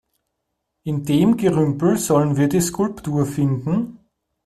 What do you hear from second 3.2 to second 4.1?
finden?